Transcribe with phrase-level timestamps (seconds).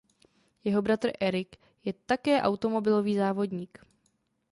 [0.65, 1.51] Jeho bratr Erik
[1.85, 3.73] je také automobilový závodník.